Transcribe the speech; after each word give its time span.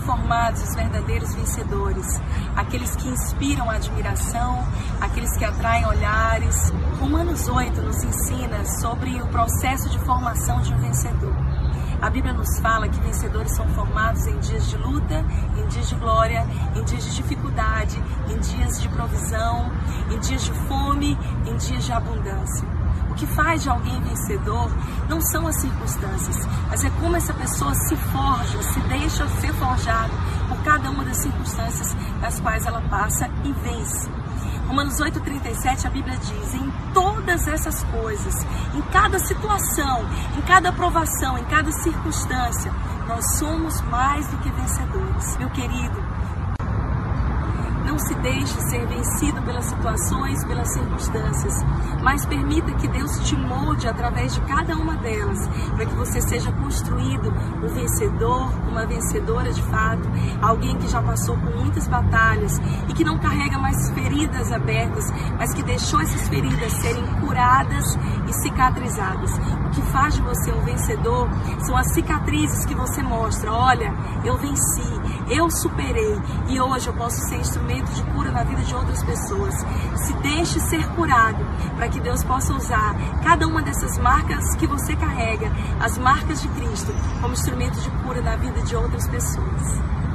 formados 0.00 0.62
os 0.62 0.74
verdadeiros 0.74 1.34
vencedores, 1.34 2.20
aqueles 2.56 2.94
que 2.96 3.08
inspiram 3.08 3.70
admiração, 3.70 4.66
aqueles 5.00 5.36
que 5.36 5.44
atraem 5.44 5.86
olhares. 5.86 6.72
Romanos 7.00 7.48
8 7.48 7.80
nos 7.82 8.02
ensina 8.02 8.64
sobre 8.64 9.20
o 9.20 9.26
processo 9.28 9.88
de 9.88 9.98
formação 10.00 10.60
de 10.60 10.72
um 10.72 10.78
vencedor. 10.78 11.34
A 12.00 12.10
Bíblia 12.10 12.32
nos 12.32 12.58
fala 12.60 12.88
que 12.88 13.00
vencedores 13.00 13.56
são 13.56 13.66
formados 13.68 14.26
em 14.26 14.38
dias 14.38 14.68
de 14.68 14.76
luta, 14.76 15.24
em 15.56 15.66
dias 15.66 15.88
de 15.88 15.96
glória, 15.96 16.46
em 16.76 16.84
dias 16.84 17.04
de 17.04 17.16
dificuldade, 17.16 18.00
em 18.28 18.38
dias 18.38 18.80
de 18.80 18.88
provisão, 18.88 19.72
em 20.10 20.18
dias 20.20 20.44
de 20.44 20.52
fome, 20.52 21.18
em 21.44 21.56
dias 21.56 21.84
de 21.84 21.92
abundância. 21.92 22.77
Que 23.18 23.26
faz 23.26 23.62
de 23.64 23.68
alguém 23.68 24.00
vencedor 24.00 24.70
não 25.08 25.20
são 25.20 25.46
as 25.46 25.60
circunstâncias, 25.60 26.36
mas 26.68 26.84
é 26.84 26.90
como 27.00 27.16
essa 27.16 27.34
pessoa 27.34 27.74
se 27.74 27.96
forja, 27.96 28.62
se 28.62 28.80
deixa 28.80 29.28
ser 29.40 29.52
forjado 29.54 30.12
por 30.48 30.56
cada 30.62 30.88
uma 30.90 31.04
das 31.04 31.18
circunstâncias 31.18 31.96
das 32.20 32.40
quais 32.40 32.64
ela 32.64 32.80
passa 32.82 33.28
e 33.44 33.52
vence. 33.52 34.08
Romanos 34.68 35.00
8,37 35.00 35.86
a 35.86 35.90
Bíblia 35.90 36.16
diz: 36.18 36.54
em 36.54 36.70
todas 36.92 37.48
essas 37.48 37.82
coisas, 37.84 38.34
em 38.74 38.82
cada 38.92 39.18
situação, 39.18 40.06
em 40.36 40.42
cada 40.42 40.68
aprovação, 40.68 41.38
em 41.38 41.44
cada 41.46 41.72
circunstância, 41.72 42.70
nós 43.08 43.38
somos 43.38 43.80
mais 43.82 44.26
do 44.28 44.36
que 44.38 44.50
vencedores. 44.50 45.36
Meu 45.38 45.50
querido, 45.50 46.04
não 47.98 48.06
se 48.06 48.14
deixe 48.14 48.60
ser 48.70 48.86
vencido 48.86 49.42
pelas 49.42 49.64
situações, 49.64 50.44
pelas 50.44 50.72
circunstâncias, 50.72 51.52
mas 52.00 52.24
permita 52.24 52.72
que 52.74 52.86
Deus 52.86 53.10
te 53.28 53.34
molde 53.36 53.88
através 53.88 54.32
de 54.32 54.40
cada 54.42 54.76
uma 54.76 54.96
delas, 54.98 55.48
para 55.74 55.84
que 55.84 55.94
você 55.96 56.20
seja 56.20 56.52
construído 56.52 57.28
um 57.60 57.66
vencedor, 57.66 58.52
uma 58.68 58.86
vencedora 58.86 59.52
de 59.52 59.62
fato, 59.62 60.08
alguém 60.40 60.76
que 60.78 60.86
já 60.86 61.02
passou 61.02 61.36
por 61.38 61.56
muitas 61.56 61.88
batalhas 61.88 62.60
e 62.88 62.92
que 62.92 63.02
não 63.02 63.18
carrega 63.18 63.58
mais 63.58 63.90
feridas 63.90 64.52
abertas, 64.52 65.10
mas 65.36 65.52
que 65.52 65.64
deixou 65.64 66.00
essas 66.00 66.28
feridas 66.28 66.72
serem 66.74 67.04
curadas 67.20 67.84
e 68.28 68.32
cicatrizadas. 68.34 69.30
O 69.66 69.70
que 69.70 69.82
faz 69.90 70.14
de 70.14 70.22
você 70.22 70.52
um 70.52 70.64
vencedor 70.64 71.28
são 71.66 71.76
as 71.76 71.92
cicatrizes 71.92 72.64
que 72.64 72.74
você 72.74 73.02
mostra. 73.02 73.52
Olha, 73.52 73.92
eu 74.24 74.36
venci, 74.36 74.82
eu 75.28 75.50
superei 75.50 76.20
e 76.48 76.60
hoje 76.60 76.88
eu 76.88 76.94
posso 76.94 77.16
ser 77.28 77.36
instrumento 77.36 77.90
de 77.92 78.02
cura 78.12 78.30
na 78.30 78.44
vida 78.44 78.62
de 78.62 78.74
outras 78.74 79.02
pessoas. 79.02 79.54
Se 80.06 80.12
deixe 80.14 80.60
ser 80.60 80.86
curado 80.94 81.44
para 81.76 81.88
que 81.88 82.00
Deus 82.00 82.22
possa 82.24 82.52
usar 82.54 82.94
cada 83.22 83.46
uma 83.46 83.62
dessas 83.62 83.98
marcas 83.98 84.54
que 84.56 84.66
você 84.66 84.94
carrega, 84.96 85.50
as 85.80 85.98
marcas 85.98 86.40
de 86.40 86.48
Cristo, 86.48 86.92
como 87.20 87.32
instrumento 87.32 87.80
de 87.80 87.90
cura 88.02 88.20
na 88.20 88.36
vida 88.36 88.60
de 88.62 88.76
outras 88.76 89.06
pessoas. 89.08 90.07